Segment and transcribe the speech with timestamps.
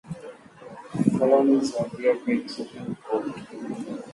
[1.19, 4.05] Felonies are heard by the Supreme Court.